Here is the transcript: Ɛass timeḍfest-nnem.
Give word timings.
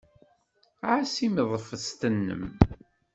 Ɛass 0.89 1.13
timeḍfest-nnem. 1.17 2.43